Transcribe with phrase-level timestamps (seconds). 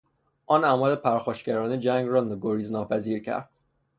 [0.47, 3.49] آن اعمال پرخاشگرانه جنگ را گریز ناپذیر کرد.